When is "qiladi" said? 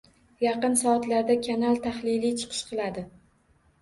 2.73-3.05